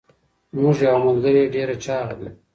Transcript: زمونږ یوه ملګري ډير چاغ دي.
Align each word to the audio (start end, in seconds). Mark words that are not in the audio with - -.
زمونږ 0.55 0.77
یوه 0.85 0.99
ملګري 1.05 1.43
ډير 1.53 1.69
چاغ 1.85 2.07
دي. 2.19 2.29